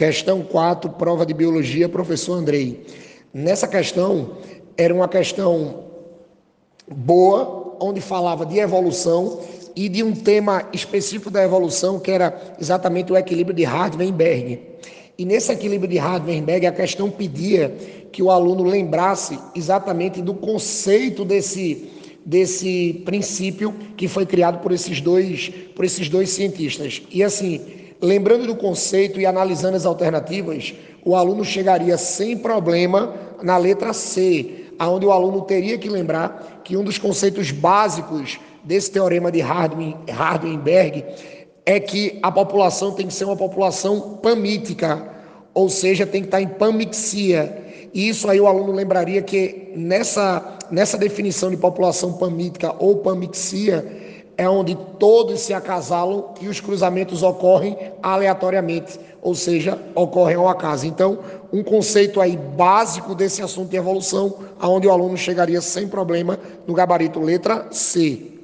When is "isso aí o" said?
48.08-48.46